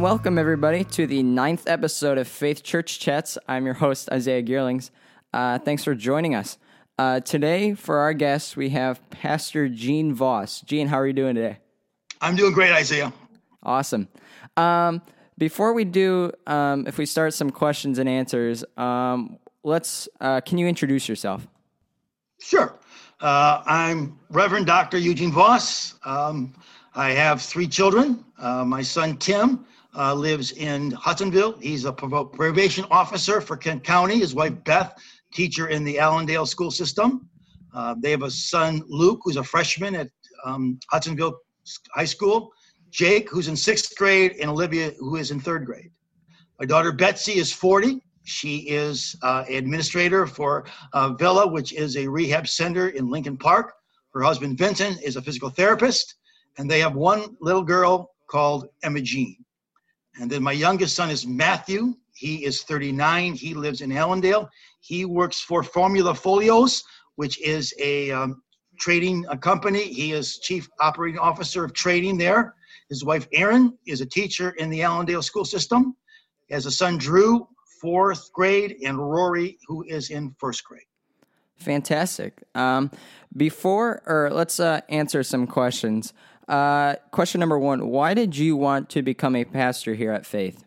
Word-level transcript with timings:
And 0.00 0.04
welcome, 0.06 0.38
everybody, 0.38 0.82
to 0.84 1.06
the 1.06 1.22
ninth 1.22 1.68
episode 1.68 2.16
of 2.16 2.26
Faith 2.26 2.62
Church 2.62 3.00
Chats. 3.00 3.36
I'm 3.46 3.66
your 3.66 3.74
host, 3.74 4.08
Isaiah 4.10 4.42
Geerlings. 4.42 4.88
Uh, 5.30 5.58
thanks 5.58 5.84
for 5.84 5.94
joining 5.94 6.34
us. 6.34 6.56
Uh, 6.98 7.20
today, 7.20 7.74
for 7.74 7.98
our 7.98 8.14
guests, 8.14 8.56
we 8.56 8.70
have 8.70 9.10
Pastor 9.10 9.68
Gene 9.68 10.14
Voss. 10.14 10.62
Gene, 10.62 10.88
how 10.88 10.98
are 10.98 11.06
you 11.06 11.12
doing 11.12 11.34
today? 11.34 11.58
I'm 12.22 12.34
doing 12.34 12.54
great, 12.54 12.72
Isaiah. 12.72 13.12
Awesome. 13.62 14.08
Um, 14.56 15.02
before 15.36 15.74
we 15.74 15.84
do, 15.84 16.32
um, 16.46 16.86
if 16.86 16.96
we 16.96 17.04
start 17.04 17.34
some 17.34 17.50
questions 17.50 17.98
and 17.98 18.08
answers, 18.08 18.64
um, 18.78 19.38
let's. 19.64 20.08
Uh, 20.18 20.40
can 20.40 20.56
you 20.56 20.66
introduce 20.66 21.10
yourself? 21.10 21.46
Sure. 22.40 22.74
Uh, 23.20 23.62
I'm 23.66 24.18
Reverend 24.30 24.64
Dr. 24.64 24.96
Eugene 24.96 25.30
Voss. 25.30 25.96
Um, 26.06 26.54
I 26.94 27.10
have 27.10 27.42
three 27.42 27.68
children. 27.68 28.24
Uh, 28.38 28.64
my 28.64 28.80
son 28.80 29.18
Tim 29.18 29.66
uh, 29.96 30.14
lives 30.14 30.52
in 30.52 30.90
Hudsonville. 30.92 31.58
He's 31.60 31.84
a 31.84 31.92
probation 31.92 32.84
officer 32.90 33.40
for 33.40 33.56
Kent 33.56 33.84
County. 33.84 34.18
His 34.18 34.34
wife 34.34 34.54
Beth, 34.64 34.94
teacher 35.32 35.68
in 35.68 35.84
the 35.84 35.98
Allendale 35.98 36.46
school 36.46 36.70
system. 36.70 37.28
Uh, 37.74 37.94
they 37.98 38.10
have 38.10 38.22
a 38.22 38.30
son 38.30 38.82
Luke, 38.88 39.20
who's 39.24 39.36
a 39.36 39.44
freshman 39.44 39.94
at 39.94 40.08
um, 40.44 40.78
Hudsonville 40.90 41.38
High 41.94 42.04
School. 42.04 42.52
Jake, 42.90 43.30
who's 43.30 43.48
in 43.48 43.56
sixth 43.56 43.96
grade, 43.96 44.32
and 44.40 44.50
Olivia, 44.50 44.92
who 44.98 45.16
is 45.16 45.30
in 45.30 45.38
third 45.38 45.64
grade. 45.64 45.90
My 46.58 46.66
daughter 46.66 46.92
Betsy 46.92 47.34
is 47.34 47.52
40. 47.52 48.02
She 48.24 48.58
is 48.68 49.16
uh, 49.22 49.44
administrator 49.48 50.26
for 50.26 50.66
uh, 50.92 51.10
Villa, 51.14 51.46
which 51.46 51.72
is 51.72 51.96
a 51.96 52.06
rehab 52.06 52.48
center 52.48 52.88
in 52.88 53.08
Lincoln 53.08 53.36
Park. 53.36 53.72
Her 54.12 54.22
husband 54.22 54.58
Vincent 54.58 55.00
is 55.02 55.16
a 55.16 55.22
physical 55.22 55.50
therapist, 55.50 56.16
and 56.58 56.68
they 56.68 56.80
have 56.80 56.94
one 56.94 57.36
little 57.40 57.62
girl 57.62 58.10
called 58.28 58.66
Emma 58.82 59.00
Jean. 59.00 59.36
And 60.20 60.30
then 60.30 60.42
my 60.42 60.52
youngest 60.52 60.94
son 60.94 61.08
is 61.08 61.26
Matthew. 61.26 61.94
He 62.12 62.44
is 62.44 62.62
39. 62.62 63.32
He 63.32 63.54
lives 63.54 63.80
in 63.80 63.90
Allendale. 63.90 64.50
He 64.80 65.06
works 65.06 65.40
for 65.40 65.62
Formula 65.62 66.14
Folios, 66.14 66.84
which 67.16 67.40
is 67.40 67.74
a 67.80 68.10
um, 68.10 68.42
trading 68.78 69.24
a 69.30 69.36
company. 69.36 69.82
He 69.82 70.12
is 70.12 70.38
chief 70.38 70.68
operating 70.78 71.18
officer 71.18 71.64
of 71.64 71.72
trading 71.72 72.18
there. 72.18 72.54
His 72.90 73.02
wife 73.02 73.26
Erin 73.32 73.78
is 73.86 74.02
a 74.02 74.06
teacher 74.06 74.50
in 74.50 74.68
the 74.68 74.82
Allendale 74.82 75.22
school 75.22 75.46
system. 75.46 75.96
He 76.48 76.54
has 76.54 76.66
a 76.66 76.70
son 76.70 76.98
Drew, 76.98 77.48
fourth 77.80 78.30
grade, 78.34 78.76
and 78.84 78.98
Rory, 78.98 79.58
who 79.66 79.84
is 79.88 80.10
in 80.10 80.34
first 80.38 80.64
grade. 80.64 80.82
Fantastic. 81.56 82.42
Um, 82.54 82.90
before, 83.34 84.02
or 84.06 84.30
let's 84.32 84.60
uh, 84.60 84.80
answer 84.90 85.22
some 85.22 85.46
questions. 85.46 86.12
Uh, 86.50 86.96
question 87.12 87.38
number 87.38 87.58
one 87.58 87.86
Why 87.88 88.12
did 88.12 88.36
you 88.36 88.56
want 88.56 88.90
to 88.90 89.02
become 89.02 89.36
a 89.36 89.44
pastor 89.44 89.94
here 89.94 90.10
at 90.10 90.26
Faith? 90.26 90.64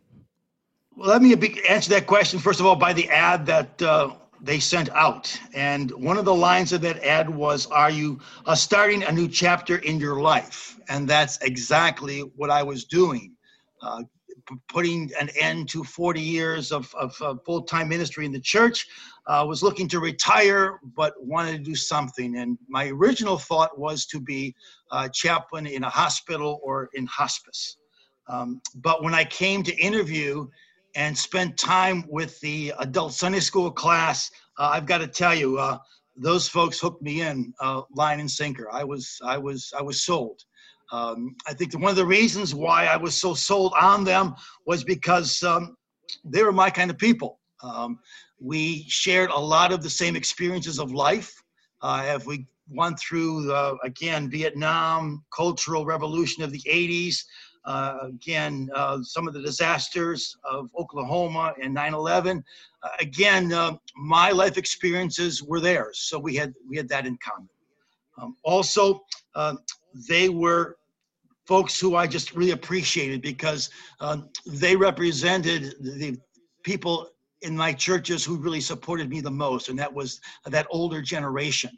Well, 0.96 1.10
let 1.10 1.22
me 1.22 1.34
answer 1.68 1.90
that 1.90 2.08
question, 2.08 2.40
first 2.40 2.62
of 2.62 2.66
all, 2.66 2.78
by 2.78 2.94
the 2.94 3.10
ad 3.10 3.46
that 3.48 3.82
uh, 3.82 4.12
they 4.42 4.60
sent 4.60 4.90
out. 4.92 5.38
And 5.54 5.92
one 5.92 6.18
of 6.18 6.24
the 6.24 6.34
lines 6.34 6.72
of 6.72 6.80
that 6.82 7.04
ad 7.04 7.30
was, 7.30 7.66
Are 7.66 7.90
you 7.90 8.22
uh, 8.46 8.56
starting 8.56 9.04
a 9.04 9.12
new 9.12 9.28
chapter 9.28 9.78
in 9.80 10.00
your 10.00 10.22
life? 10.22 10.80
And 10.88 11.06
that's 11.08 11.38
exactly 11.40 12.20
what 12.38 12.50
I 12.50 12.64
was 12.64 12.86
doing. 12.86 13.36
Putting 14.68 15.12
an 15.20 15.30
end 15.40 15.70
to 15.70 15.84
40 15.84 16.20
years 16.20 16.72
of, 16.72 16.94
of, 16.96 17.16
of 17.22 17.40
full-time 17.46 17.88
ministry 17.88 18.26
in 18.26 18.32
the 18.32 18.40
church 18.40 18.88
uh, 19.28 19.46
was 19.48 19.64
looking 19.64 19.88
to 19.90 20.00
retire 20.00 20.80
but 20.96 21.14
wanted 21.20 21.54
to 21.54 21.64
do 21.64 21.76
something. 21.76 22.38
And 22.38 22.58
my 22.68 22.90
original 22.90 23.38
thought 23.38 23.78
was 23.78 24.06
to 24.08 24.20
be 24.20 24.54
a 24.92 25.10
chaplain 25.10 25.66
in 25.66 25.84
a 25.84 25.90
hospital 25.90 26.60
or 26.64 26.90
in 26.94 27.06
hospice. 27.06 27.78
Um, 28.28 28.62
but 28.76 29.04
when 29.04 29.14
i 29.14 29.26
came 29.26 29.64
to 29.64 29.76
interview 29.76 30.48
and 30.96 31.18
spent 31.18 31.58
time 31.58 32.06
with 32.08 32.40
the 32.40 32.74
adult 32.80 33.14
sunday 33.14 33.42
school 33.42 33.70
class 33.70 34.32
uh, 34.58 34.70
i've 34.72 34.86
got 34.86 35.00
to 35.00 35.08
tell 35.08 35.36
you 35.36 35.58
uh, 35.58 35.78
those 36.16 36.48
folks 36.48 36.80
hooked 36.80 37.02
me 37.02 37.22
in 37.22 37.54
line 37.96 38.20
and 38.20 38.30
sinker. 38.30 38.70
I 38.72 38.84
was 38.84 39.20
i 39.26 39.38
was 39.38 39.74
i 39.78 39.82
was 39.82 40.04
sold 40.04 40.44
um, 40.94 41.36
I 41.48 41.54
think 41.54 41.74
one 41.74 41.90
of 41.90 41.96
the 41.96 42.06
reasons 42.06 42.54
why 42.54 42.86
I 42.86 42.98
was 42.98 43.20
so 43.20 43.34
sold 43.34 43.74
on 43.80 44.04
them 44.04 44.36
was 44.66 44.84
because 44.84 45.42
um, 45.44 45.76
they 46.24 46.44
were 46.44 46.52
my 46.52 46.70
kind 46.70 46.92
of 46.92 46.98
people. 46.98 47.40
Um, 47.64 48.00
we 48.40 48.86
shared 48.88 49.30
a 49.30 49.40
lot 49.40 49.72
of 49.74 49.82
the 49.82 49.90
same 49.90 50.16
experiences 50.16 50.80
of 50.80 50.92
life. 50.92 51.34
Uh, 51.82 52.04
if 52.16 52.26
we 52.26 52.48
went 52.70 53.00
through, 53.00 53.54
again, 53.84 54.30
Vietnam, 54.30 55.24
cultural 55.36 55.86
revolution 55.86 56.44
of 56.44 56.52
the 56.52 56.62
80s, 56.62 57.24
uh, 57.66 57.98
again, 58.04 58.70
uh, 58.76 59.02
some 59.04 59.28
of 59.28 59.34
the 59.34 59.42
disasters 59.42 60.36
of 60.44 60.70
Oklahoma 60.78 61.54
and 61.62 61.74
9/11. 61.74 62.44
Uh, 62.84 62.90
again, 63.00 63.54
uh, 63.54 63.78
my 63.96 64.32
life 64.32 64.58
experiences 64.58 65.42
were 65.42 65.62
theirs, 65.62 66.00
so 66.00 66.20
we 66.20 66.36
had 66.36 66.54
we 66.68 66.76
had 66.76 66.90
that 66.90 67.06
in 67.06 67.18
common. 67.18 67.50
Um, 68.18 68.36
also, 68.44 69.06
uh, 69.36 69.56
they 70.10 70.30
were 70.30 70.78
folks 71.46 71.80
who 71.80 71.96
I 71.96 72.08
just 72.08 72.36
really 72.36 72.52
appreciated 72.52 73.22
because 73.22 73.70
um, 74.00 74.30
they 74.46 74.76
represented 74.76 75.76
the 75.80 76.18
people 76.64 77.10
in 77.42 77.56
my 77.56 77.74
churches 77.74 78.24
who 78.24 78.38
really 78.38 78.62
supported 78.62 79.10
me 79.10 79.20
the 79.20 79.32
most, 79.32 79.70
and 79.70 79.78
that 79.78 79.94
was 79.94 80.22
that 80.46 80.68
older 80.70 81.02
generation. 81.02 81.72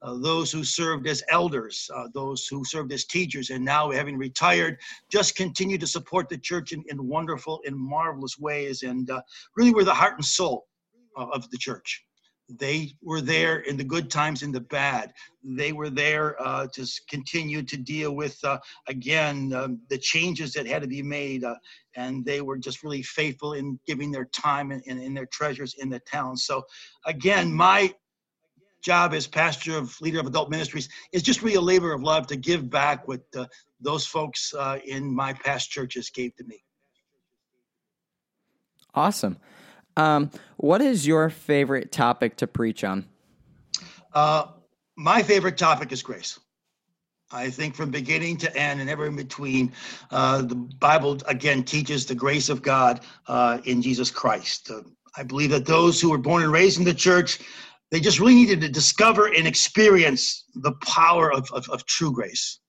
Uh, 0.00 0.16
those 0.18 0.52
who 0.52 0.62
served 0.62 1.08
as 1.08 1.24
elders, 1.28 1.90
uh, 1.92 2.06
those 2.14 2.46
who 2.46 2.64
served 2.64 2.92
as 2.92 3.04
teachers, 3.04 3.50
and 3.50 3.64
now 3.64 3.90
having 3.90 4.16
retired, 4.16 4.78
just 5.10 5.34
continue 5.34 5.76
to 5.76 5.88
support 5.88 6.28
the 6.28 6.38
church 6.38 6.70
in, 6.70 6.84
in 6.88 7.04
wonderful 7.04 7.60
and 7.66 7.76
marvelous 7.76 8.38
ways, 8.38 8.84
and 8.84 9.10
uh, 9.10 9.20
really 9.56 9.74
were 9.74 9.82
the 9.82 9.92
heart 9.92 10.14
and 10.14 10.24
soul 10.24 10.68
uh, 11.16 11.26
of 11.32 11.50
the 11.50 11.58
church. 11.58 12.04
They 12.48 12.94
were 13.02 13.20
there 13.20 13.58
in 13.60 13.76
the 13.76 13.84
good 13.84 14.10
times 14.10 14.42
and 14.42 14.54
the 14.54 14.60
bad. 14.60 15.12
They 15.44 15.72
were 15.72 15.90
there 15.90 16.40
uh, 16.40 16.66
to 16.74 16.86
continue 17.08 17.62
to 17.62 17.76
deal 17.76 18.12
with, 18.14 18.42
uh, 18.42 18.58
again, 18.86 19.52
um, 19.52 19.80
the 19.90 19.98
changes 19.98 20.52
that 20.54 20.66
had 20.66 20.82
to 20.82 20.88
be 20.88 21.02
made. 21.02 21.44
Uh, 21.44 21.56
and 21.94 22.24
they 22.24 22.40
were 22.40 22.56
just 22.56 22.82
really 22.82 23.02
faithful 23.02 23.52
in 23.52 23.78
giving 23.86 24.10
their 24.10 24.26
time 24.26 24.70
and, 24.70 24.82
and, 24.86 25.00
and 25.00 25.16
their 25.16 25.26
treasures 25.26 25.74
in 25.78 25.90
the 25.90 26.00
town. 26.00 26.36
So, 26.36 26.62
again, 27.04 27.52
my 27.52 27.92
job 28.82 29.12
as 29.12 29.26
pastor 29.26 29.76
of 29.76 30.00
leader 30.00 30.20
of 30.20 30.26
adult 30.26 30.50
ministries 30.50 30.88
is 31.12 31.22
just 31.22 31.42
really 31.42 31.56
a 31.56 31.60
labor 31.60 31.92
of 31.92 32.02
love 32.02 32.26
to 32.28 32.36
give 32.36 32.70
back 32.70 33.06
what 33.08 33.20
uh, 33.36 33.44
those 33.80 34.06
folks 34.06 34.54
uh, 34.54 34.78
in 34.86 35.14
my 35.14 35.32
past 35.32 35.70
churches 35.70 36.10
gave 36.10 36.34
to 36.36 36.44
me. 36.44 36.62
Awesome. 38.94 39.36
Um, 39.98 40.30
what 40.58 40.80
is 40.80 41.06
your 41.06 41.28
favorite 41.28 41.90
topic 41.90 42.36
to 42.36 42.46
preach 42.46 42.84
on? 42.84 43.04
Uh, 44.14 44.46
my 44.96 45.22
favorite 45.22 45.58
topic 45.58 45.90
is 45.90 46.02
grace. 46.02 46.38
I 47.30 47.50
think 47.50 47.74
from 47.74 47.90
beginning 47.90 48.38
to 48.38 48.56
end 48.56 48.80
and 48.80 48.88
ever 48.88 49.06
in 49.06 49.16
between, 49.16 49.72
uh, 50.10 50.42
the 50.42 50.54
Bible 50.54 51.20
again 51.26 51.62
teaches 51.62 52.06
the 52.06 52.14
grace 52.14 52.48
of 52.48 52.62
God 52.62 53.00
uh, 53.26 53.58
in 53.64 53.82
Jesus 53.82 54.10
Christ. 54.10 54.70
Uh, 54.70 54.82
I 55.16 55.24
believe 55.24 55.50
that 55.50 55.66
those 55.66 56.00
who 56.00 56.10
were 56.10 56.18
born 56.18 56.42
and 56.44 56.52
raised 56.52 56.78
in 56.78 56.84
the 56.84 56.94
church, 56.94 57.40
they 57.90 58.00
just 58.00 58.20
really 58.20 58.36
needed 58.36 58.60
to 58.62 58.68
discover 58.68 59.26
and 59.26 59.46
experience 59.46 60.44
the 60.54 60.72
power 60.86 61.32
of, 61.32 61.50
of, 61.52 61.68
of 61.70 61.84
true 61.86 62.12
grace. 62.12 62.60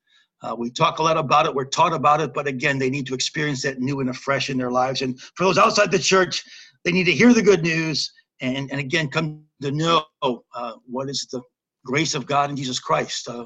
Uh, 0.41 0.55
we 0.57 0.71
talk 0.71 0.99
a 0.99 1.03
lot 1.03 1.17
about 1.17 1.45
it, 1.45 1.53
we're 1.53 1.65
taught 1.65 1.93
about 1.93 2.21
it, 2.21 2.33
but 2.33 2.47
again, 2.47 2.79
they 2.79 2.89
need 2.89 3.05
to 3.05 3.13
experience 3.13 3.61
that 3.61 3.79
new 3.79 3.99
and 3.99 4.09
afresh 4.09 4.49
in 4.49 4.57
their 4.57 4.71
lives. 4.71 5.01
And 5.01 5.19
for 5.19 5.43
those 5.43 5.57
outside 5.57 5.91
the 5.91 5.99
church, 5.99 6.43
they 6.83 6.91
need 6.91 7.05
to 7.05 7.11
hear 7.11 7.33
the 7.33 7.41
good 7.41 7.61
news 7.61 8.11
and, 8.41 8.69
and 8.71 8.79
again 8.79 9.09
come 9.09 9.43
to 9.61 9.71
know 9.71 10.05
uh, 10.21 10.73
what 10.85 11.09
is 11.09 11.27
the 11.31 11.41
grace 11.85 12.15
of 12.15 12.25
God 12.25 12.49
in 12.49 12.55
Jesus 12.55 12.79
Christ, 12.79 13.27
uh, 13.27 13.45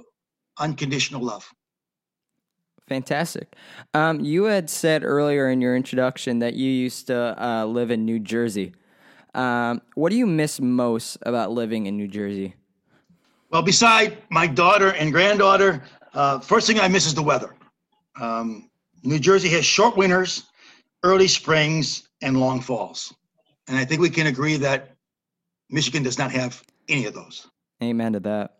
unconditional 0.60 1.22
love. 1.22 1.50
Fantastic. 2.88 3.56
Um, 3.94 4.20
you 4.20 4.44
had 4.46 4.70
said 4.70 5.04
earlier 5.04 5.50
in 5.50 5.62
your 5.62 5.76
introduction 5.76 6.40
that 6.40 6.54
you 6.54 6.70
used 6.70 7.08
to 7.08 7.42
uh, 7.44 7.66
live 7.66 7.92
in 7.92 8.06
New 8.06 8.20
Jersey. 8.20 8.74
Um, 9.34 9.82
what 9.96 10.10
do 10.10 10.18
you 10.18 10.28
miss 10.28 10.60
most 10.60 11.18
about 11.24 11.52
living 11.52 11.86
in 11.86 11.98
New 11.98 12.08
Jersey? 12.08 12.56
Well, 13.50 13.62
beside 13.62 14.18
my 14.30 14.48
daughter 14.48 14.94
and 14.94 15.12
granddaughter, 15.12 15.84
uh, 16.14 16.40
first 16.40 16.68
thing 16.68 16.80
I 16.80 16.88
miss 16.88 17.06
is 17.06 17.16
the 17.16 17.24
weather. 17.24 17.56
Um, 18.20 18.70
New 19.04 19.20
Jersey 19.20 19.50
has 19.50 19.66
short 19.66 19.98
winters, 19.98 20.44
early 21.04 21.28
springs, 21.28 22.08
and 22.22 22.40
long 22.40 22.62
falls. 22.62 23.14
And 23.68 23.78
I 23.78 23.86
think 23.86 24.02
we 24.02 24.10
can 24.10 24.28
agree 24.28 24.58
that 24.58 24.96
Michigan 25.70 26.04
does 26.04 26.18
not 26.18 26.32
have 26.32 26.62
any 26.90 27.06
of 27.06 27.14
those. 27.14 27.48
Amen 27.82 28.14
to 28.14 28.20
that. 28.22 28.58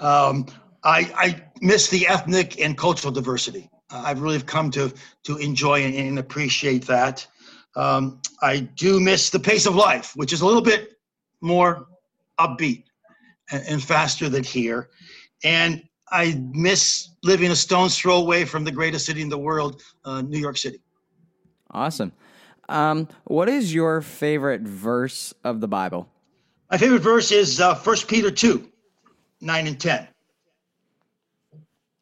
Um, 0.00 0.46
I, 0.84 1.12
I 1.16 1.42
miss 1.60 1.88
the 1.88 2.06
ethnic 2.08 2.60
and 2.60 2.76
cultural 2.76 3.12
diversity. 3.12 3.68
Uh, 3.90 4.02
I've 4.06 4.20
really 4.20 4.40
come 4.40 4.70
to 4.72 4.92
to 5.24 5.36
enjoy 5.36 5.82
and, 5.82 5.94
and 5.94 6.18
appreciate 6.18 6.86
that. 6.86 7.26
Um, 7.76 8.20
I 8.42 8.60
do 8.60 9.00
miss 9.00 9.30
the 9.30 9.40
pace 9.40 9.66
of 9.66 9.74
life, 9.74 10.12
which 10.16 10.32
is 10.32 10.40
a 10.40 10.46
little 10.46 10.62
bit 10.62 10.98
more 11.40 11.86
upbeat 12.38 12.84
and, 13.50 13.62
and 13.66 13.82
faster 13.82 14.28
than 14.28 14.44
here. 14.44 14.90
And 15.44 15.82
I 16.10 16.40
miss 16.52 17.10
living 17.22 17.50
a 17.50 17.56
stone's 17.56 17.98
throw 17.98 18.16
away 18.16 18.44
from 18.44 18.64
the 18.64 18.72
greatest 18.72 19.06
city 19.06 19.22
in 19.22 19.28
the 19.28 19.38
world, 19.38 19.82
uh, 20.04 20.20
New 20.20 20.38
York 20.38 20.58
City. 20.58 20.80
Awesome. 21.70 22.12
Um, 22.68 23.08
what 23.24 23.48
is 23.48 23.74
your 23.74 24.00
favorite 24.00 24.62
verse 24.62 25.34
of 25.44 25.60
the 25.60 25.68
Bible? 25.68 26.08
My 26.70 26.78
favorite 26.78 27.02
verse 27.02 27.32
is 27.32 27.60
uh, 27.60 27.74
1 27.74 27.96
Peter 28.08 28.30
2, 28.30 28.66
9 29.40 29.66
and 29.66 29.80
10. 29.80 30.08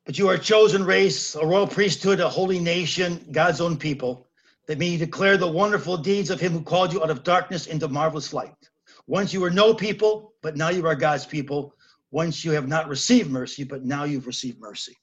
But 0.04 0.18
you 0.18 0.28
are 0.28 0.34
a 0.34 0.38
chosen 0.38 0.84
race, 0.84 1.34
a 1.34 1.44
royal 1.44 1.66
priesthood, 1.66 2.20
a 2.20 2.28
holy 2.28 2.58
nation, 2.58 3.24
God's 3.30 3.60
own 3.60 3.76
people, 3.76 4.26
that 4.66 4.78
may 4.78 4.96
declare 4.96 5.36
the 5.36 5.50
wonderful 5.50 5.96
deeds 5.96 6.30
of 6.30 6.40
him 6.40 6.52
who 6.52 6.62
called 6.62 6.92
you 6.92 7.02
out 7.02 7.10
of 7.10 7.24
darkness 7.24 7.66
into 7.66 7.88
marvelous 7.88 8.32
light. 8.32 8.54
Once 9.06 9.32
you 9.32 9.40
were 9.40 9.50
no 9.50 9.74
people, 9.74 10.34
but 10.42 10.56
now 10.56 10.68
you 10.68 10.86
are 10.86 10.94
God's 10.94 11.26
people. 11.26 11.74
Once 12.12 12.44
you 12.44 12.52
have 12.52 12.68
not 12.68 12.88
received 12.88 13.30
mercy, 13.30 13.64
but 13.64 13.84
now 13.84 14.04
you've 14.04 14.26
received 14.26 14.60
mercy. 14.60 14.96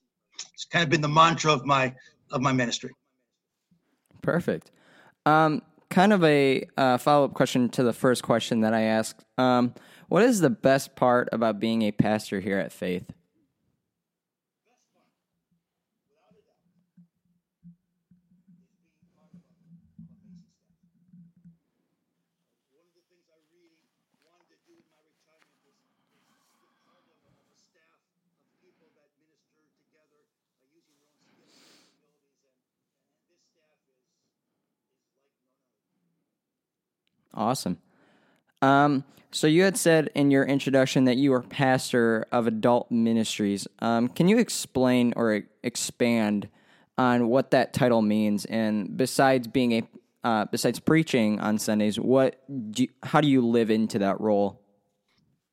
It's 0.54 0.65
kind 0.65 0.83
of 0.83 0.89
been 0.89 1.01
the 1.01 1.09
mantra 1.09 1.51
of 1.51 1.65
my 1.65 1.94
of 2.31 2.42
my 2.42 2.51
ministry. 2.51 2.94
Perfect. 4.21 4.71
Um, 5.27 5.62
kind 5.89 6.13
of 6.13 6.24
a 6.24 6.65
uh, 6.77 6.97
follow 6.97 7.25
up 7.25 7.33
question 7.33 7.68
to 7.69 7.83
the 7.83 7.91
first 7.91 8.24
question 8.24 8.62
that 8.62 8.74
I 8.74 8.83
asked. 8.83 9.25
Um, 9.38 9.74
what 10.07 10.24
is 10.24 10.39
the 10.39 10.50
best 10.50 10.95
part 10.95 11.27
about 11.33 11.59
being 11.59 11.81
a 11.81 11.91
pastor 11.91 12.39
here 12.39 12.57
at 12.57 12.71
Faith? 12.71 13.12
Awesome. 37.38 37.78
Um, 38.62 39.04
so 39.31 39.45
you 39.45 39.63
had 39.63 39.78
said 39.78 40.10
in 40.16 40.31
your 40.31 40.44
introduction 40.44 41.06
that 41.06 41.18
you 41.18 41.31
were 41.31 41.42
pastor 41.42 42.25
of 42.31 42.48
adult 42.48 42.89
ministries. 42.89 43.68
Um, 43.80 44.07
can 44.07 44.28
you 44.28 44.39
explain 44.39 45.13
or 45.16 45.44
expand 45.63 46.50
on 46.98 47.28
what 47.28 47.51
that 47.51 47.74
title 47.74 48.01
means? 48.01 48.45
And 48.45 48.98
besides 48.98 49.48
being 49.48 49.74
a 49.74 49.84
uh, 50.24 50.45
besides 50.51 50.80
preaching 50.80 51.39
on 51.39 51.57
Sundays, 51.57 51.98
what 51.98 52.42
do 52.72 52.84
you, 52.84 52.89
how 53.04 53.22
do 53.22 53.30
you 53.30 53.45
live 53.45 53.69
into 53.69 54.00
that 54.00 54.19
role? 54.19 54.60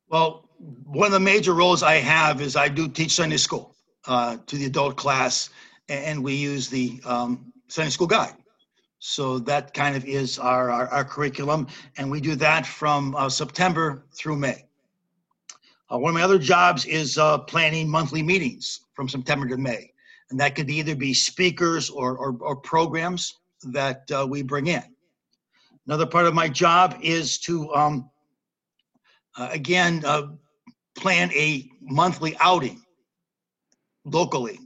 Well, 0.09 0.49
one 0.87 1.07
of 1.07 1.13
the 1.13 1.21
major 1.21 1.53
roles 1.53 1.83
I 1.83 1.97
have 1.97 2.41
is 2.41 2.57
I 2.57 2.69
do 2.69 2.89
teach 2.89 3.13
Sunday 3.13 3.37
school 3.37 3.77
uh, 4.07 4.39
to 4.47 4.57
the 4.57 4.65
adult 4.65 4.97
class, 4.97 5.51
and 5.89 6.25
we 6.25 6.35
use 6.35 6.69
the 6.69 7.01
um, 7.05 7.53
Sunday 7.69 7.91
school 7.91 8.07
guide. 8.07 8.35
So 9.07 9.39
that 9.41 9.75
kind 9.75 9.97
of 9.97 10.07
is 10.07 10.39
our, 10.39 10.71
our, 10.71 10.89
our 10.89 11.05
curriculum, 11.05 11.67
and 11.99 12.11
we 12.11 12.23
do 12.23 12.35
that 12.37 12.67
from 12.67 13.15
uh, 13.17 13.29
September 13.29 14.07
through 14.15 14.37
May. 14.37 14.65
Uh, 15.93 15.99
one 15.99 16.09
of 16.09 16.15
my 16.15 16.23
other 16.23 16.39
jobs 16.39 16.87
is 16.87 17.19
uh, 17.19 17.37
planning 17.37 17.87
monthly 17.87 18.23
meetings 18.23 18.81
from 18.95 19.07
September 19.07 19.47
to 19.47 19.59
May, 19.59 19.93
and 20.31 20.41
that 20.41 20.55
could 20.55 20.71
either 20.71 20.97
be 20.97 21.13
speakers 21.13 21.91
or, 21.91 22.17
or, 22.17 22.35
or 22.41 22.57
programs 22.57 23.41
that 23.65 24.11
uh, 24.11 24.27
we 24.27 24.41
bring 24.41 24.69
in. 24.69 24.83
Another 25.87 26.07
part 26.07 26.25
of 26.25 26.33
my 26.33 26.49
job 26.49 26.97
is 27.03 27.39
to, 27.41 27.75
um, 27.75 28.09
uh, 29.37 29.51
again, 29.51 30.03
uh, 30.07 30.29
plan 30.97 31.31
a 31.33 31.69
monthly 31.83 32.39
outing 32.41 32.83
locally 34.07 34.59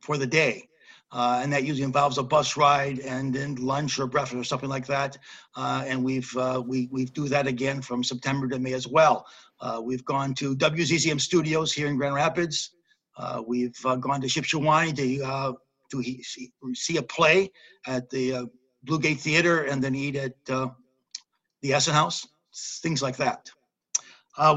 for 0.00 0.18
the 0.18 0.26
day 0.26 0.68
uh, 1.14 1.38
and 1.40 1.52
that 1.52 1.62
usually 1.62 1.84
involves 1.84 2.18
a 2.18 2.22
bus 2.22 2.56
ride 2.56 2.98
and 2.98 3.32
then 3.32 3.54
lunch 3.54 4.00
or 4.00 4.06
breakfast 4.06 4.34
or 4.34 4.42
something 4.42 4.68
like 4.68 4.84
that. 4.84 5.16
Uh, 5.54 5.84
and 5.86 6.04
we've 6.04 6.36
uh, 6.36 6.60
we 6.66 6.88
we 6.90 7.04
do 7.04 7.28
that 7.28 7.46
again 7.46 7.80
from 7.80 8.02
September 8.02 8.48
to 8.48 8.58
May 8.58 8.72
as 8.72 8.88
well. 8.88 9.24
Uh, 9.60 9.80
we've 9.82 10.04
gone 10.04 10.34
to 10.34 10.56
WZZM 10.56 11.20
Studios 11.20 11.72
here 11.72 11.86
in 11.86 11.96
Grand 11.96 12.16
Rapids. 12.16 12.72
Uh, 13.16 13.40
we've 13.46 13.78
uh, 13.86 13.94
gone 13.94 14.20
to 14.20 14.26
Shipshewana 14.26 14.94
to 14.96 15.56
to 15.90 16.02
see, 16.02 16.52
see 16.74 16.96
a 16.96 17.02
play 17.02 17.48
at 17.86 18.10
the 18.10 18.50
Blue 18.82 18.98
Gate 18.98 19.20
Theater 19.20 19.64
and 19.64 19.82
then 19.82 19.94
eat 19.94 20.16
at 20.16 20.32
the 20.46 20.72
Essenhaus. 21.62 22.26
Things 22.82 23.02
like 23.02 23.16
that. 23.18 23.48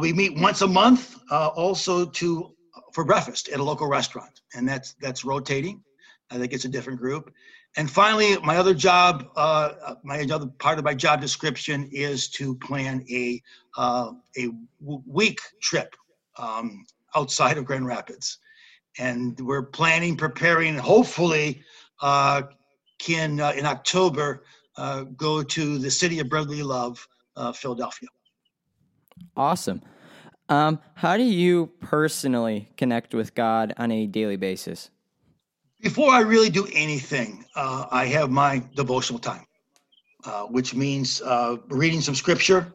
we 0.01 0.12
meet 0.12 0.36
once 0.39 0.62
a 0.62 0.68
month, 0.68 1.18
also 1.30 2.06
to 2.06 2.51
for 2.94 3.06
breakfast 3.06 3.48
at 3.50 3.60
a 3.60 3.63
local 3.63 3.86
restaurant, 3.86 4.42
and 4.56 4.68
that's 4.68 4.95
that's 5.00 5.24
rotating. 5.24 5.83
I 6.29 6.38
think 6.38 6.53
it's 6.53 6.65
a 6.65 6.69
different 6.69 7.00
group. 7.00 7.33
And 7.75 7.89
finally, 7.89 8.38
my 8.39 8.57
other 8.57 8.74
job, 8.74 9.29
uh, 9.35 9.95
my 10.03 10.21
other 10.31 10.47
part 10.47 10.79
of 10.79 10.85
my 10.85 10.94
job 10.94 11.21
description 11.21 11.88
is 11.91 12.27
to 12.29 12.56
plan 12.56 13.06
a 13.09 13.41
uh, 13.77 14.12
a 14.38 14.50
week 14.79 15.39
trip 15.62 15.95
um, 16.38 16.85
outside 17.15 17.57
of 17.57 17.65
Grand 17.65 17.85
Rapids, 17.85 18.39
and 18.97 19.39
we're 19.39 19.63
planning, 19.63 20.18
preparing, 20.18 20.75
hopefully, 20.75 21.62
uh, 22.01 22.44
can 23.00 23.39
uh, 23.39 23.53
in 23.56 23.65
October 23.65 24.44
uh, 24.77 25.03
go 25.03 25.44
to 25.44 25.77
the 25.77 25.91
city 25.91 26.19
of 26.19 26.29
brotherly 26.29 26.63
love, 26.63 27.07
uh, 27.35 27.51
Philadelphia. 27.51 28.09
Awesome. 29.35 29.81
Um, 30.50 30.79
how 30.95 31.18
do 31.18 31.24
you 31.24 31.71
personally 31.81 32.71
connect 32.77 33.13
with 33.13 33.35
God 33.35 33.74
on 33.77 33.91
a 33.91 34.07
daily 34.07 34.38
basis? 34.38 34.89
Before 35.81 36.09
I 36.09 36.21
really 36.21 36.50
do 36.50 36.68
anything, 36.74 37.45
uh, 37.56 37.85
I 37.91 38.07
have 38.07 38.31
my 38.31 38.63
devotional 38.75 39.19
time, 39.19 39.45
uh, 40.25 40.44
which 40.45 40.74
means 40.74 41.21
uh, 41.21 41.57
reading 41.69 42.01
some 42.01 42.15
scripture 42.15 42.74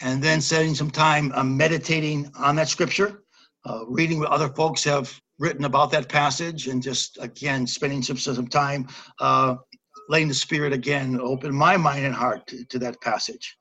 and 0.00 0.22
then 0.22 0.40
setting 0.40 0.74
some 0.76 0.90
time 0.90 1.32
uh, 1.34 1.42
meditating 1.42 2.30
on 2.38 2.54
that 2.56 2.68
scripture, 2.68 3.24
uh, 3.64 3.84
reading 3.88 4.20
what 4.20 4.28
other 4.28 4.48
folks 4.48 4.84
have 4.84 5.20
written 5.40 5.64
about 5.64 5.90
that 5.90 6.08
passage, 6.08 6.68
and 6.68 6.80
just 6.80 7.18
again 7.20 7.66
spending 7.66 8.02
some, 8.02 8.16
some 8.16 8.46
time 8.46 8.86
uh, 9.18 9.56
letting 10.08 10.28
the 10.28 10.34
Spirit 10.34 10.72
again 10.72 11.18
open 11.20 11.52
my 11.52 11.76
mind 11.76 12.04
and 12.04 12.14
heart 12.14 12.46
to, 12.46 12.64
to 12.66 12.78
that 12.78 13.00
passage. 13.00 13.56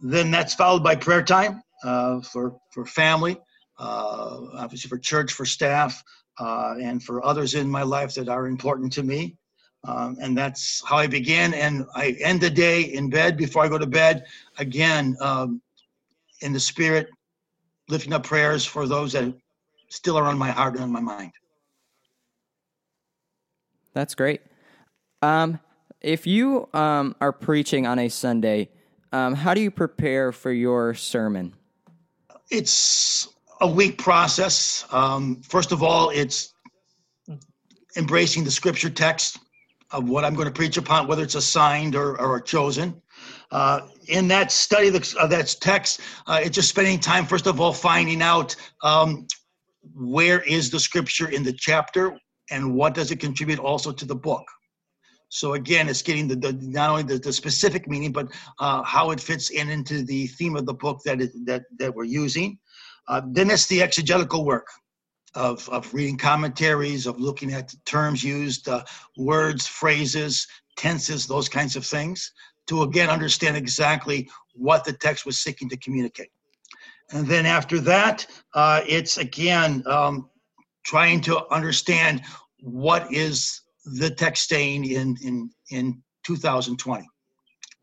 Then 0.00 0.30
that's 0.30 0.54
followed 0.54 0.84
by 0.84 0.96
prayer 0.96 1.22
time 1.22 1.62
for 1.82 2.58
for 2.74 2.84
family, 2.84 3.38
obviously 3.78 4.88
for 4.90 4.98
church, 4.98 5.32
for 5.32 5.46
staff, 5.46 6.02
uh, 6.38 6.74
and 6.80 7.02
for 7.02 7.24
others 7.24 7.54
in 7.54 7.68
my 7.68 7.82
life 7.82 8.14
that 8.14 8.28
are 8.28 8.46
important 8.46 8.92
to 8.94 9.02
me. 9.02 9.36
Um, 9.84 10.16
and 10.20 10.36
that's 10.36 10.82
how 10.86 10.96
I 10.96 11.06
begin. 11.06 11.52
And 11.54 11.84
I 11.94 12.16
end 12.20 12.40
the 12.40 12.50
day 12.50 12.82
in 12.82 13.10
bed 13.10 13.36
before 13.36 13.64
I 13.64 13.68
go 13.68 13.78
to 13.78 13.86
bed, 13.86 14.24
again, 14.58 15.16
um, 15.20 15.60
in 16.40 16.52
the 16.52 16.60
spirit, 16.60 17.08
lifting 17.88 18.12
up 18.12 18.24
prayers 18.24 18.64
for 18.64 18.86
those 18.86 19.12
that 19.12 19.34
still 19.88 20.16
are 20.16 20.24
on 20.24 20.38
my 20.38 20.50
heart 20.50 20.74
and 20.74 20.84
on 20.84 20.90
my 20.90 21.00
mind. 21.00 21.32
That's 23.92 24.14
great. 24.14 24.40
Um, 25.22 25.60
if 26.00 26.26
you 26.26 26.68
um, 26.74 27.14
are 27.20 27.32
preaching 27.32 27.86
on 27.86 27.98
a 27.98 28.08
Sunday, 28.08 28.70
um, 29.12 29.34
how 29.34 29.54
do 29.54 29.60
you 29.60 29.70
prepare 29.70 30.32
for 30.32 30.50
your 30.50 30.94
sermon? 30.94 31.54
It's 32.50 33.28
a 33.60 33.68
week 33.68 33.98
process. 33.98 34.84
Um, 34.90 35.42
first 35.42 35.72
of 35.72 35.82
all, 35.82 36.10
it's 36.10 36.54
embracing 37.96 38.44
the 38.44 38.50
scripture 38.50 38.90
text 38.90 39.38
of 39.90 40.08
what 40.08 40.24
I'm 40.24 40.34
going 40.34 40.48
to 40.48 40.52
preach 40.52 40.76
upon, 40.76 41.06
whether 41.06 41.22
it's 41.22 41.36
assigned 41.36 41.94
or, 41.94 42.20
or 42.20 42.40
chosen. 42.40 43.00
Uh, 43.50 43.82
in 44.08 44.26
that 44.28 44.50
study 44.50 44.88
of 44.88 45.30
that 45.30 45.56
text, 45.60 46.00
uh, 46.26 46.40
it's 46.42 46.54
just 46.54 46.68
spending 46.68 46.98
time, 46.98 47.26
first 47.26 47.46
of 47.46 47.60
all, 47.60 47.72
finding 47.72 48.20
out 48.20 48.56
um, 48.82 49.26
where 49.94 50.40
is 50.40 50.70
the 50.70 50.80
scripture 50.80 51.28
in 51.28 51.42
the 51.42 51.52
chapter 51.52 52.18
and 52.50 52.74
what 52.74 52.94
does 52.94 53.10
it 53.10 53.20
contribute 53.20 53.58
also 53.58 53.92
to 53.92 54.04
the 54.04 54.16
book. 54.16 54.44
So 55.28 55.54
again, 55.54 55.88
it's 55.88 56.02
getting 56.02 56.28
the, 56.28 56.36
the 56.36 56.52
not 56.60 56.90
only 56.90 57.02
the, 57.02 57.18
the, 57.18 57.32
specific 57.32 57.88
meaning, 57.88 58.12
but 58.12 58.28
uh, 58.60 58.82
how 58.82 59.10
it 59.10 59.20
fits 59.20 59.50
in 59.50 59.68
into 59.68 60.04
the 60.04 60.28
theme 60.28 60.54
of 60.54 60.64
the 60.64 60.74
book 60.74 61.00
that 61.04 61.20
it, 61.20 61.32
that 61.46 61.64
that 61.78 61.92
we're 61.92 62.04
using. 62.04 62.58
Uh, 63.08 63.22
then 63.30 63.50
it's 63.50 63.66
the 63.66 63.82
exegetical 63.82 64.44
work 64.44 64.66
of, 65.34 65.68
of 65.68 65.92
reading 65.92 66.16
commentaries, 66.16 67.06
of 67.06 67.18
looking 67.18 67.52
at 67.52 67.68
the 67.68 67.76
terms 67.84 68.22
used, 68.22 68.68
uh, 68.68 68.84
words, 69.16 69.66
phrases, 69.66 70.46
tenses, 70.76 71.26
those 71.26 71.48
kinds 71.48 71.76
of 71.76 71.84
things, 71.84 72.32
to 72.66 72.82
again 72.82 73.10
understand 73.10 73.56
exactly 73.56 74.28
what 74.54 74.84
the 74.84 74.92
text 74.92 75.26
was 75.26 75.38
seeking 75.38 75.68
to 75.68 75.76
communicate. 75.76 76.30
And 77.10 77.26
then 77.26 77.46
after 77.46 77.80
that, 77.80 78.26
uh, 78.54 78.80
it's 78.86 79.18
again 79.18 79.82
um, 79.86 80.30
trying 80.84 81.20
to 81.22 81.46
understand 81.52 82.22
what 82.60 83.12
is 83.12 83.60
the 83.84 84.08
text 84.08 84.48
saying 84.48 84.86
in, 84.86 85.16
in, 85.22 85.50
in 85.70 86.02
2020. 86.24 87.06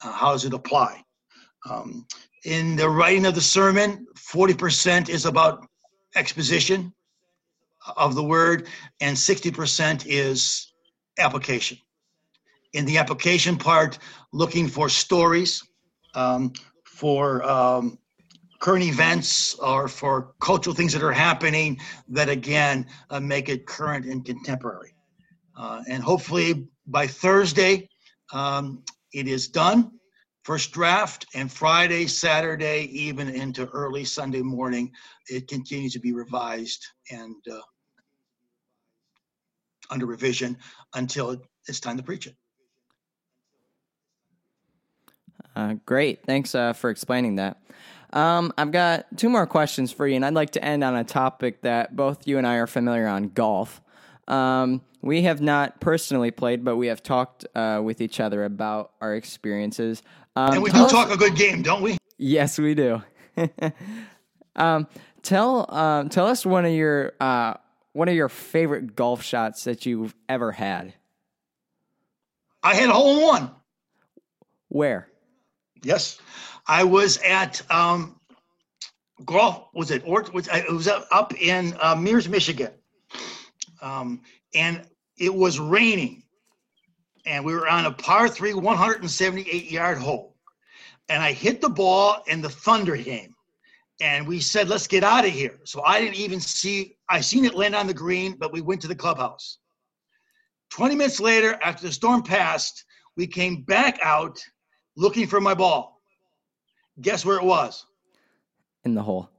Uh, 0.04 0.12
how 0.12 0.32
does 0.32 0.46
it 0.46 0.54
apply? 0.54 1.04
Um, 1.70 2.08
in 2.44 2.76
the 2.76 2.90
writing 2.90 3.26
of 3.26 3.36
the 3.36 3.42
sermon, 3.42 4.08
40% 4.16 5.10
is 5.10 5.26
about 5.26 5.68
exposition 6.16 6.94
of 7.98 8.16
the 8.16 8.24
word, 8.24 8.68
and 9.00 9.16
60% 9.16 10.06
is 10.08 10.74
application. 11.20 11.78
in 12.74 12.86
the 12.86 12.98
application 12.98 13.58
part, 13.58 13.98
looking 14.32 14.68
for 14.68 14.88
stories, 14.88 15.62
um, 16.16 16.54
for 16.86 17.44
um, 17.44 17.98
current 18.60 18.84
events, 18.84 19.56
or 19.56 19.88
for 19.90 20.34
cultural 20.40 20.76
things 20.76 20.94
that 20.94 21.04
are 21.04 21.12
happening 21.12 21.78
that 22.08 22.30
again 22.30 22.86
uh, 23.10 23.20
make 23.20 23.50
it 23.50 23.66
current 23.66 24.06
and 24.06 24.24
contemporary. 24.24 24.94
Uh, 25.58 25.82
and 25.90 26.02
hopefully 26.02 26.68
by 26.88 27.06
Thursday, 27.08 27.90
um, 28.32 28.84
it 29.14 29.28
is 29.28 29.50
done. 29.50 29.92
First 30.44 30.72
draft, 30.72 31.26
and 31.36 31.52
Friday, 31.52 32.08
Saturday, 32.08 32.86
even 32.92 33.30
into 33.30 33.68
early 33.68 34.04
Sunday 34.04 34.42
morning, 34.42 34.92
it 35.28 35.48
continues 35.48 35.94
to 35.94 36.00
be 36.00 36.14
revised 36.14 36.84
and 37.12 37.36
uh, 37.52 37.60
under 39.92 40.08
revision 40.08 40.58
until 40.96 41.40
it's 41.68 41.80
time 41.80 41.98
to 41.98 42.04
preach 42.04 42.26
it. 42.26 42.36
Uh, 45.56 45.76
great. 45.86 46.24
Thanks 46.26 46.56
uh, 46.56 46.74
for 46.74 46.90
explaining 46.90 47.36
that. 47.36 47.62
Um, 48.14 48.52
I've 48.58 48.72
got 48.72 49.06
two 49.18 49.30
more 49.30 49.46
questions 49.46 49.92
for 49.92 50.08
you, 50.08 50.16
and 50.16 50.26
I'd 50.26 50.34
like 50.34 50.52
to 50.52 50.64
end 50.64 50.84
on 50.84 50.96
a 50.96 51.04
topic 51.04 51.62
that 51.62 51.96
both 51.96 52.28
you 52.28 52.38
and 52.38 52.48
I 52.48 52.56
are 52.56 52.68
familiar 52.68 53.08
on 53.08 53.30
golf. 53.30 53.82
Um, 54.28 54.82
we 55.01 55.24
have 55.24 55.42
not 55.42 55.82
personally 55.82 56.32
played, 56.32 56.63
but 56.63 56.78
we 56.78 56.88
have 56.88 57.01
talked 57.01 57.46
uh, 57.56 57.82
with 57.84 58.01
each 58.01 58.20
other 58.20 58.44
about 58.44 58.92
our 59.01 59.16
experiences. 59.16 60.04
Um, 60.36 60.54
and 60.54 60.63
we 60.63 60.72
do 60.72 60.84
us, 60.84 60.92
talk 60.92 61.12
a 61.12 61.18
good 61.18 61.36
game, 61.36 61.62
don't 61.62 61.82
we? 61.82 61.98
Yes, 62.18 62.58
we 62.58 62.75
do. 62.75 63.01
um, 64.56 64.88
tell 65.24 65.66
uh, 65.70 66.04
tell 66.06 66.28
us 66.28 66.46
one 66.46 66.66
of 66.66 66.72
your 66.72 67.13
uh, 67.20 67.56
one 67.94 68.08
of 68.08 68.16
your 68.16 68.30
favorite 68.30 68.96
golf 68.96 69.24
shots 69.24 69.63
that 69.63 69.86
you've 69.86 70.13
ever 70.30 70.51
had. 70.51 70.94
I 72.63 72.75
had 72.75 72.90
a 72.90 72.94
hole 72.94 73.18
in 73.18 73.24
one. 73.24 73.51
Where? 74.70 75.08
Yes, 75.84 76.20
I 76.68 76.84
was 76.84 77.18
at 77.18 77.62
um, 77.72 78.20
golf. 79.25 79.68
Was 79.74 79.92
it 79.92 80.04
or 80.06 80.24
was 80.34 80.48
it 80.48 80.72
was 80.72 80.88
up 80.88 81.34
in 81.42 81.75
uh, 81.82 81.96
Mears, 81.96 82.30
Michigan, 82.30 82.72
um, 83.82 84.22
and 84.54 84.86
it 85.18 85.34
was 85.34 85.60
raining, 85.60 86.24
and 87.26 87.44
we 87.44 87.54
were 87.54 87.68
on 87.68 87.86
a 87.86 87.92
par 87.92 88.28
three, 88.28 88.54
178 88.54 89.72
yard 89.72 89.98
hole, 89.98 90.36
and 91.10 91.22
I 91.22 91.34
hit 91.34 91.62
the 91.62 91.70
ball, 91.70 92.24
and 92.28 92.44
the 92.44 92.50
thunder 92.50 92.98
came, 92.98 93.36
and 94.00 94.28
we 94.28 94.40
said, 94.40 94.70
"Let's 94.70 94.88
get 94.88 95.04
out 95.04 95.26
of 95.26 95.32
here." 95.32 95.60
So 95.64 95.84
I 95.84 96.02
didn't 96.02 96.16
even 96.16 96.40
see. 96.40 96.98
I 97.10 97.22
seen 97.22 97.46
it 97.46 97.56
land 97.56 97.76
on 97.76 97.88
the 97.88 97.94
green, 97.94 98.36
but 98.38 98.54
we 98.54 98.62
went 98.62 98.82
to 98.82 98.88
the 98.88 98.96
clubhouse. 98.96 99.58
20 100.70 100.96
minutes 100.96 101.20
later, 101.20 101.60
after 101.62 101.86
the 101.86 101.92
storm 101.92 102.24
passed, 102.24 102.86
we 103.18 103.28
came 103.28 103.64
back 103.64 104.00
out 104.02 104.42
looking 104.96 105.28
for 105.28 105.42
my 105.42 105.54
ball. 105.54 106.02
Guess 107.02 107.26
where 107.26 107.38
it 107.38 107.44
was? 107.44 107.86
In 108.84 108.96
the 108.96 109.04
hole. 109.04 109.30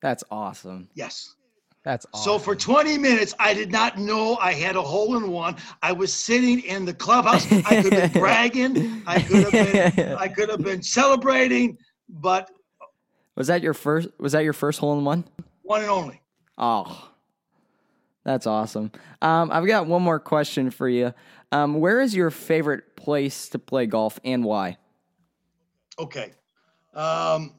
That's 0.00 0.24
awesome. 0.30 0.88
Yes. 0.94 1.34
That's 1.90 2.06
awesome. 2.14 2.34
So 2.34 2.38
for 2.38 2.54
20 2.54 2.98
minutes, 2.98 3.34
I 3.40 3.52
did 3.52 3.72
not 3.72 3.98
know 3.98 4.36
I 4.36 4.52
had 4.52 4.76
a 4.76 4.82
hole 4.82 5.16
in 5.16 5.28
one. 5.28 5.56
I 5.82 5.90
was 5.90 6.14
sitting 6.14 6.60
in 6.60 6.84
the 6.84 6.94
clubhouse. 6.94 7.50
I 7.50 7.82
could 7.82 7.92
have 7.92 8.12
been 8.12 8.22
bragging. 8.22 9.02
I 9.08 9.20
could 9.20 9.52
have 9.52 9.96
been. 9.96 10.12
I 10.14 10.28
could 10.28 10.50
have 10.50 10.62
been 10.62 10.84
celebrating. 10.84 11.76
But 12.08 12.48
was 13.34 13.48
that 13.48 13.60
your 13.60 13.74
first? 13.74 14.06
Was 14.20 14.30
that 14.32 14.44
your 14.44 14.52
first 14.52 14.78
hole 14.78 14.96
in 14.96 15.04
one? 15.04 15.24
One 15.62 15.80
and 15.80 15.90
only. 15.90 16.20
Oh, 16.56 17.10
that's 18.22 18.46
awesome. 18.46 18.92
Um, 19.20 19.50
I've 19.50 19.66
got 19.66 19.88
one 19.88 20.02
more 20.02 20.20
question 20.20 20.70
for 20.70 20.88
you. 20.88 21.12
Um, 21.50 21.80
where 21.80 22.00
is 22.00 22.14
your 22.14 22.30
favorite 22.30 22.94
place 22.94 23.48
to 23.48 23.58
play 23.58 23.86
golf 23.86 24.20
and 24.24 24.44
why? 24.44 24.76
Okay. 25.98 26.34
Um, 26.94 27.54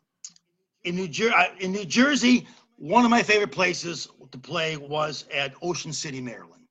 in 0.85 0.95
New 0.95 1.09
Jersey, 1.09 1.35
in 1.59 1.73
New 1.73 1.83
Jersey, 1.83 2.47
one 2.81 3.05
of 3.05 3.11
my 3.11 3.21
favorite 3.21 3.51
places 3.51 4.07
to 4.31 4.39
play 4.39 4.75
was 4.75 5.25
at 5.31 5.53
Ocean 5.61 5.93
City, 5.93 6.19
Maryland. 6.19 6.63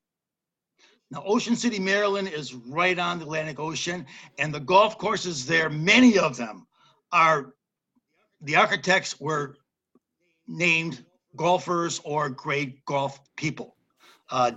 Now, 1.12 1.22
Ocean 1.24 1.54
City, 1.54 1.78
Maryland 1.78 2.26
is 2.26 2.52
right 2.52 2.98
on 2.98 3.20
the 3.20 3.24
Atlantic 3.24 3.60
Ocean, 3.60 4.04
and 4.36 4.52
the 4.52 4.58
golf 4.58 4.98
courses 4.98 5.46
there, 5.46 5.70
many 5.70 6.18
of 6.18 6.36
them 6.36 6.66
are 7.12 7.54
the 8.40 8.56
architects 8.56 9.20
were 9.20 9.56
named 10.48 11.04
golfers 11.36 12.00
or 12.04 12.28
great 12.28 12.84
golf 12.86 13.20
people. 13.36 13.76
Uh, 14.30 14.50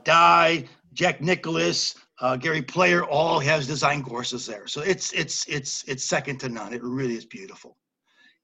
Jack 0.94 1.22
Nicklaus, 1.22 1.94
uh, 2.20 2.36
Gary 2.36 2.64
Player 2.64 3.04
all 3.04 3.40
has 3.40 3.68
design 3.68 4.04
courses 4.04 4.48
there. 4.48 4.66
So 4.66 4.82
it's 4.82 5.14
it's 5.14 5.48
it's 5.48 5.84
it's 5.88 6.04
second 6.04 6.40
to 6.40 6.50
none. 6.50 6.74
It 6.74 6.82
really 6.82 7.16
is 7.16 7.26
beautiful. 7.26 7.78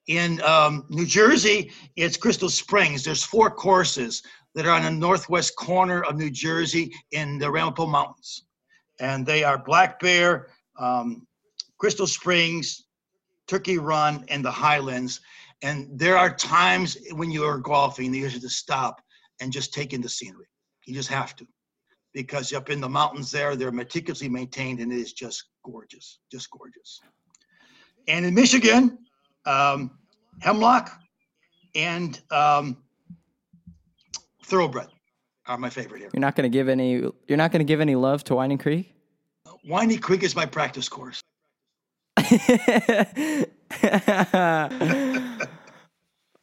In 0.09 0.41
um, 0.41 0.85
New 0.89 1.05
Jersey, 1.05 1.71
it's 1.95 2.17
Crystal 2.17 2.49
Springs. 2.49 3.03
There's 3.03 3.23
four 3.23 3.51
courses 3.51 4.23
that 4.55 4.65
are 4.65 4.71
on 4.71 4.81
the 4.81 4.89
northwest 4.89 5.55
corner 5.55 6.03
of 6.03 6.17
New 6.17 6.31
Jersey 6.31 6.91
in 7.11 7.37
the 7.37 7.51
Ramapo 7.51 7.85
Mountains, 7.85 8.45
and 8.99 9.23
they 9.23 9.43
are 9.43 9.63
Black 9.63 9.99
Bear, 9.99 10.47
um, 10.79 11.27
Crystal 11.77 12.07
Springs, 12.07 12.85
Turkey 13.47 13.77
Run, 13.77 14.25
and 14.29 14.43
the 14.43 14.49
Highlands. 14.49 15.21
And 15.61 15.87
there 15.93 16.17
are 16.17 16.35
times 16.35 16.97
when 17.11 17.29
you 17.29 17.43
are 17.43 17.59
golfing 17.59 18.11
you 18.11 18.27
have 18.27 18.41
to 18.41 18.49
stop 18.49 19.03
and 19.39 19.53
just 19.53 19.75
take 19.75 19.93
in 19.93 20.01
the 20.01 20.09
scenery. 20.09 20.47
You 20.87 20.95
just 20.95 21.09
have 21.09 21.35
to 21.35 21.45
because 22.15 22.51
up 22.51 22.71
in 22.71 22.81
the 22.81 22.89
mountains 22.89 23.29
there, 23.29 23.55
they're 23.55 23.71
meticulously 23.71 24.27
maintained 24.27 24.79
and 24.79 24.91
it 24.91 24.97
is 24.97 25.13
just 25.13 25.43
gorgeous, 25.63 26.17
just 26.31 26.49
gorgeous. 26.49 26.99
And 28.07 28.25
in 28.25 28.33
Michigan, 28.33 28.97
um, 29.45 29.91
Hemlock 30.39 30.91
and 31.75 32.19
um, 32.31 32.77
Thoroughbred 34.43 34.87
are 35.47 35.57
my 35.57 35.69
favorite 35.69 35.99
here. 35.99 36.09
You're 36.13 36.21
not 36.21 36.35
going 36.35 36.49
to 36.49 36.55
give 36.55 36.69
any. 36.69 36.93
You're 36.93 37.37
not 37.37 37.51
going 37.51 37.59
to 37.59 37.65
give 37.65 37.81
any 37.81 37.95
love 37.95 38.23
to 38.25 38.35
Winding 38.35 38.57
Creek. 38.57 38.93
Winding 39.65 39.99
Creek 39.99 40.23
is 40.23 40.35
my 40.35 40.45
practice 40.45 40.89
course. 40.89 41.21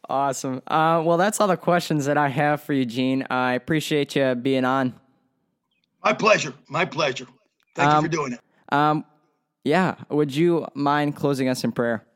awesome. 0.09 0.62
Uh, 0.67 1.03
well, 1.05 1.17
that's 1.17 1.41
all 1.41 1.49
the 1.49 1.57
questions 1.57 2.07
that 2.07 2.17
I 2.17 2.29
have 2.29 2.62
for 2.62 2.73
you, 2.73 2.85
Gene. 2.85 3.26
I 3.31 3.55
appreciate 3.55 4.17
you 4.17 4.35
being 4.35 4.65
on. 4.65 4.95
My 6.05 6.12
pleasure. 6.12 6.55
My 6.69 6.85
pleasure. 6.85 7.26
Thank 7.75 7.91
um, 7.91 8.05
you 8.05 8.11
for 8.11 8.17
doing 8.17 8.33
it. 8.35 8.41
Um, 8.73 9.05
yeah. 9.65 9.97
Would 10.11 10.35
you 10.35 10.67
mind 10.75 11.17
closing 11.17 11.49
us 11.49 11.65
in 11.65 11.73
prayer? 11.73 12.07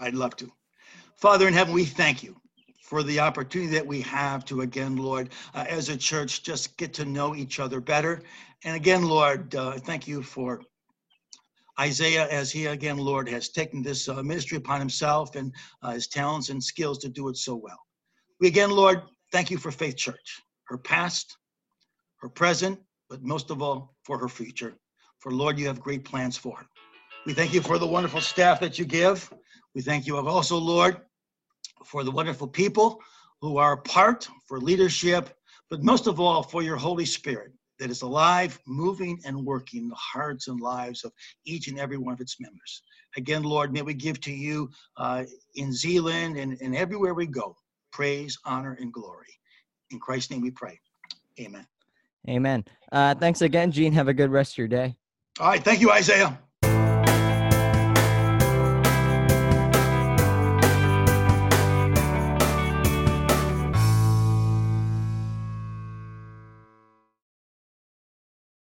I'd 0.00 0.14
love 0.14 0.36
to. 0.36 0.50
Father 1.16 1.48
in 1.48 1.54
heaven, 1.54 1.72
we 1.74 1.84
thank 1.84 2.22
you 2.22 2.36
for 2.82 3.02
the 3.02 3.18
opportunity 3.20 3.72
that 3.72 3.86
we 3.86 4.00
have 4.02 4.44
to, 4.44 4.60
again, 4.60 4.96
Lord, 4.96 5.30
uh, 5.54 5.64
as 5.68 5.88
a 5.88 5.96
church, 5.96 6.42
just 6.42 6.76
get 6.76 6.94
to 6.94 7.04
know 7.04 7.34
each 7.34 7.58
other 7.58 7.80
better. 7.80 8.22
And 8.64 8.76
again, 8.76 9.02
Lord, 9.02 9.54
uh, 9.54 9.72
thank 9.72 10.06
you 10.06 10.22
for 10.22 10.62
Isaiah, 11.80 12.28
as 12.28 12.50
he, 12.50 12.66
again, 12.66 12.96
Lord, 12.96 13.28
has 13.28 13.50
taken 13.50 13.82
this 13.82 14.08
uh, 14.08 14.22
ministry 14.22 14.56
upon 14.56 14.80
himself 14.80 15.34
and 15.36 15.52
uh, 15.82 15.92
his 15.92 16.06
talents 16.06 16.48
and 16.48 16.62
skills 16.62 16.98
to 16.98 17.08
do 17.08 17.28
it 17.28 17.36
so 17.36 17.54
well. 17.54 17.78
We, 18.40 18.46
again, 18.48 18.70
Lord, 18.70 19.02
thank 19.32 19.50
you 19.50 19.58
for 19.58 19.70
Faith 19.70 19.96
Church, 19.96 20.40
her 20.68 20.78
past, 20.78 21.36
her 22.20 22.28
present, 22.28 22.78
but 23.10 23.22
most 23.22 23.50
of 23.50 23.62
all 23.62 23.94
for 24.04 24.18
her 24.18 24.28
future. 24.28 24.74
For 25.18 25.32
Lord, 25.32 25.58
you 25.58 25.66
have 25.66 25.80
great 25.80 26.04
plans 26.04 26.36
for 26.36 26.56
her. 26.58 26.66
We 27.26 27.32
thank 27.32 27.52
you 27.52 27.60
for 27.60 27.78
the 27.78 27.86
wonderful 27.86 28.20
staff 28.20 28.60
that 28.60 28.78
you 28.78 28.84
give. 28.84 29.30
We 29.76 29.82
thank 29.82 30.06
you 30.06 30.16
also, 30.16 30.56
Lord, 30.56 31.02
for 31.84 32.02
the 32.02 32.10
wonderful 32.10 32.48
people 32.48 32.98
who 33.42 33.58
are 33.58 33.74
a 33.74 33.76
part, 33.82 34.26
for 34.46 34.58
leadership, 34.58 35.36
but 35.68 35.82
most 35.82 36.06
of 36.06 36.18
all 36.18 36.42
for 36.42 36.62
your 36.62 36.76
Holy 36.78 37.04
Spirit 37.04 37.52
that 37.78 37.90
is 37.90 38.00
alive, 38.00 38.58
moving, 38.66 39.20
and 39.26 39.44
working 39.44 39.82
in 39.82 39.88
the 39.90 39.94
hearts 39.94 40.48
and 40.48 40.62
lives 40.62 41.04
of 41.04 41.12
each 41.44 41.68
and 41.68 41.78
every 41.78 41.98
one 41.98 42.14
of 42.14 42.22
its 42.22 42.40
members. 42.40 42.82
Again, 43.18 43.42
Lord, 43.42 43.70
may 43.70 43.82
we 43.82 43.92
give 43.92 44.18
to 44.22 44.32
you 44.32 44.70
uh, 44.96 45.24
in 45.56 45.74
Zeeland 45.74 46.38
and, 46.38 46.58
and 46.62 46.74
everywhere 46.74 47.12
we 47.12 47.26
go 47.26 47.54
praise, 47.92 48.38
honor, 48.46 48.78
and 48.80 48.90
glory. 48.90 49.28
In 49.90 49.98
Christ's 49.98 50.30
name 50.30 50.40
we 50.40 50.52
pray. 50.52 50.80
Amen. 51.38 51.66
Amen. 52.30 52.64
Uh, 52.90 53.14
thanks 53.14 53.42
again, 53.42 53.70
Gene. 53.72 53.92
Have 53.92 54.08
a 54.08 54.14
good 54.14 54.30
rest 54.30 54.54
of 54.54 54.58
your 54.58 54.68
day. 54.68 54.96
All 55.38 55.48
right. 55.48 55.62
Thank 55.62 55.82
you, 55.82 55.90
Isaiah. 55.90 56.38